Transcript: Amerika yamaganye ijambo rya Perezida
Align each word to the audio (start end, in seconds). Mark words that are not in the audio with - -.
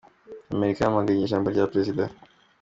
Amerika 0.53 0.79
yamaganye 0.81 1.21
ijambo 1.23 1.47
rya 1.53 1.65
Perezida 1.71 2.03